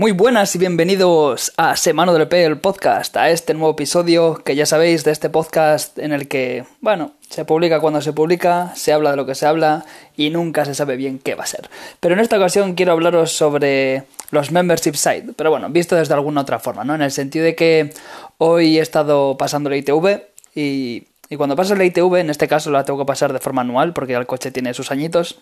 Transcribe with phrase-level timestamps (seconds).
[0.00, 4.56] Muy buenas y bienvenidos a Semana del EP, el podcast, a este nuevo episodio que
[4.56, 8.94] ya sabéis de este podcast en el que, bueno, se publica cuando se publica, se
[8.94, 9.84] habla de lo que se habla
[10.16, 11.68] y nunca se sabe bien qué va a ser.
[12.00, 16.40] Pero en esta ocasión quiero hablaros sobre los membership site, pero bueno, visto desde alguna
[16.40, 16.94] otra forma, ¿no?
[16.94, 17.92] En el sentido de que
[18.38, 20.22] hoy he estado pasando la ITV
[20.54, 23.60] y, y cuando paso la ITV, en este caso la tengo que pasar de forma
[23.60, 25.40] anual porque ya el coche tiene sus añitos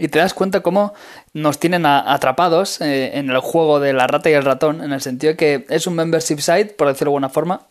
[0.00, 0.94] y te das cuenta cómo
[1.34, 5.02] nos tienen atrapados eh, en el juego de la rata y el ratón, en el
[5.02, 7.66] sentido de que es un membership site, por decirlo de alguna forma,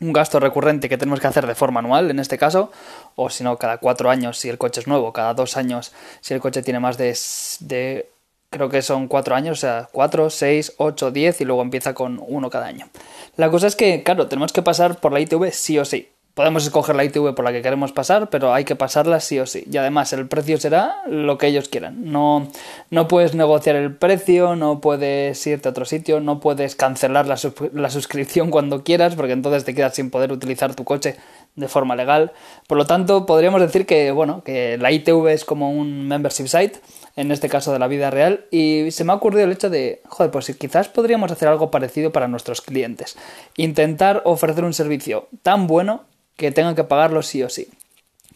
[0.00, 2.72] un gasto recurrente que tenemos que hacer de forma anual en este caso,
[3.14, 5.92] o si no, cada cuatro años si el coche es nuevo, cada dos años
[6.22, 7.14] si el coche tiene más de,
[7.60, 8.08] de
[8.48, 12.22] creo que son cuatro años, o sea, cuatro, seis, ocho, diez y luego empieza con
[12.26, 12.88] uno cada año.
[13.36, 16.08] La cosa es que, claro, tenemos que pasar por la ITV sí o sí.
[16.36, 19.46] Podemos escoger la ITV por la que queremos pasar, pero hay que pasarla sí o
[19.46, 19.64] sí.
[19.72, 22.12] Y además el precio será lo que ellos quieran.
[22.12, 22.48] No,
[22.90, 27.38] no puedes negociar el precio, no puedes irte a otro sitio, no puedes cancelar la,
[27.72, 31.16] la suscripción cuando quieras, porque entonces te quedas sin poder utilizar tu coche
[31.54, 32.32] de forma legal.
[32.66, 36.80] Por lo tanto, podríamos decir que, bueno, que la ITV es como un membership site,
[37.16, 40.02] en este caso de la vida real, y se me ha ocurrido el hecho de,
[40.06, 43.16] joder, pues quizás podríamos hacer algo parecido para nuestros clientes.
[43.56, 46.04] Intentar ofrecer un servicio tan bueno
[46.36, 47.68] que tengan que pagarlo sí o sí.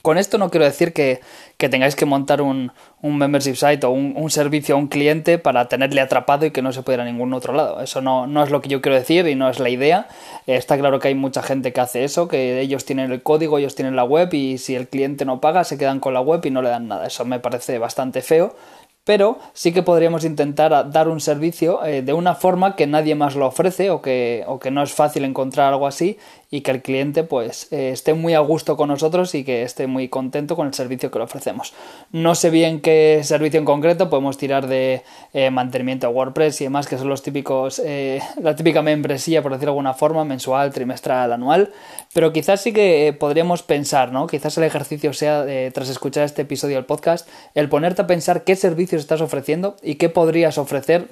[0.03, 1.21] Con esto no quiero decir que,
[1.59, 6.01] tengáis que montar un, un membership site o un, servicio a un cliente para tenerle
[6.01, 7.83] atrapado y que no se pueda a ningún otro lado.
[7.83, 10.09] Eso no, no, es lo que yo quiero decir y no es la idea.
[10.47, 13.75] está claro que hay mucha gente que hace eso, que ellos tienen el código, ellos
[13.75, 16.51] tienen la web y si el cliente no paga se quedan con la web y
[16.51, 17.07] no le dan nada.
[17.07, 18.57] Eso me parece bastante feo
[19.05, 23.35] pero sí que podríamos intentar dar un servicio eh, de una forma que nadie más
[23.35, 26.19] lo ofrece o que, o que no es fácil encontrar algo así
[26.51, 29.87] y que el cliente pues eh, esté muy a gusto con nosotros y que esté
[29.87, 31.73] muy contento con el servicio que le ofrecemos.
[32.13, 36.65] No sé bien qué servicio en concreto, podemos tirar de eh, mantenimiento de WordPress y
[36.65, 37.81] demás, que son los típicos,
[38.43, 41.73] la típica membresía, por decirlo de alguna forma, mensual, trimestral, anual,
[42.13, 44.27] pero quizás sí que podríamos pensar, ¿no?
[44.27, 48.57] Quizás el ejercicio sea, tras escuchar este episodio del podcast, el ponerte a pensar qué
[48.97, 51.09] estás ofreciendo y qué podrías ofrecer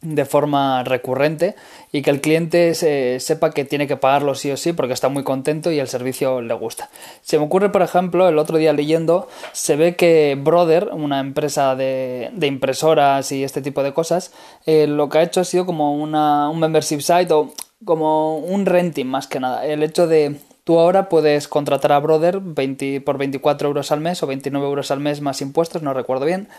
[0.00, 1.56] de forma recurrente
[1.90, 2.74] y que el cliente
[3.20, 6.40] sepa que tiene que pagarlo sí o sí porque está muy contento y el servicio
[6.40, 6.88] le gusta.
[7.22, 11.74] Se me ocurre, por ejemplo, el otro día leyendo, se ve que Brother, una empresa
[11.74, 14.32] de, impresoras y este tipo de cosas,
[14.66, 17.52] eh, lo que ha hecho ha sido como una, un membership site o
[17.84, 19.66] como un renting más que nada.
[19.66, 20.36] El hecho de
[20.68, 24.90] Tú ahora puedes contratar a Brother 20, por 24 euros al mes o 29 euros
[24.90, 26.50] al mes más impuestos, no recuerdo bien,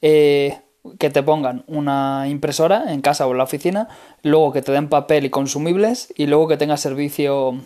[0.00, 0.58] eh,
[0.98, 3.88] que te pongan una impresora en casa o en la oficina,
[4.22, 7.60] luego que te den papel y consumibles y luego que tengas servicio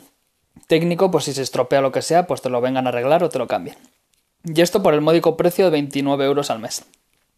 [0.66, 3.28] técnico, pues si se estropea lo que sea, pues te lo vengan a arreglar o
[3.28, 3.76] te lo cambien.
[4.42, 6.84] Y esto por el módico precio de 29 euros al mes.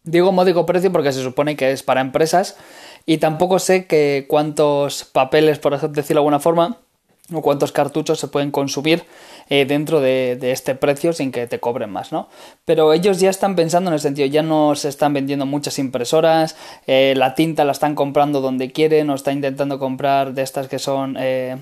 [0.05, 2.57] Digo módico precio porque se supone que es para empresas
[3.05, 6.79] y tampoco sé que cuántos papeles, por decirlo de alguna forma,
[7.33, 9.03] o cuántos cartuchos se pueden consumir
[9.49, 12.29] eh, dentro de, este precio sin que te cobren más, ¿no?
[12.65, 16.55] Pero ellos ya están pensando en el sentido, ya no se están vendiendo muchas impresoras,
[16.85, 20.79] eh, la tinta la están comprando donde quieren o están intentando comprar de estas que
[20.79, 21.57] son eh,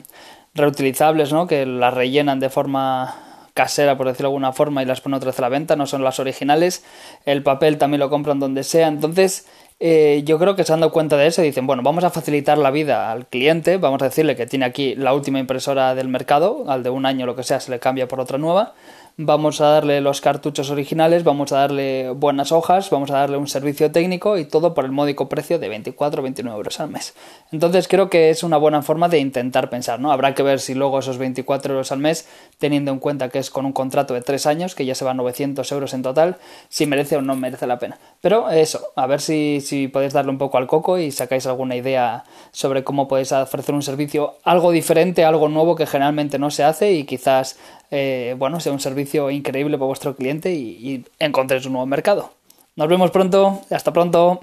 [0.54, 1.48] reutilizables, ¿no?
[1.48, 3.16] Que las rellenan de forma
[3.54, 5.86] casera, por decirlo de alguna forma, y las ponen otra vez a la venta, no
[5.86, 6.84] son las originales.
[7.26, 8.88] El papel también lo compran donde sea.
[8.88, 9.48] Entonces,
[9.80, 12.10] eh, yo creo que se han dado cuenta de eso y dicen, bueno, vamos a
[12.10, 16.08] facilitar la vida al cliente, vamos a decirle que tiene aquí la última impresora del
[16.08, 18.76] mercado, al de un año lo que sea se le cambia por otra nueva,
[19.18, 23.48] vamos a darle los cartuchos originales, vamos a darle buenas hojas, vamos a darle un
[23.48, 27.14] servicio técnico y todo por el módico precio de 24 o 29 euros al mes.
[27.52, 30.12] Entonces creo que es una buena forma de intentar pensar, ¿no?
[30.12, 33.50] Habrá que ver si luego esos 24 euros al mes, teniendo en cuenta que es
[33.50, 36.38] con un contrato de 3 años, que ya se van 900 euros en total,
[36.70, 38.00] si merece o no merece la pena.
[38.24, 41.76] Pero eso, a ver si, si podéis darle un poco al coco y sacáis alguna
[41.76, 42.24] idea
[42.54, 46.94] sobre cómo podéis ofrecer un servicio algo diferente, algo nuevo que generalmente no se hace
[46.94, 47.60] y quizás
[47.92, 52.32] eh, bueno, sea un servicio increíble para vuestro cliente y, y encontréis un nuevo mercado.
[52.78, 54.40] Nos vemos pronto, hasta pronto.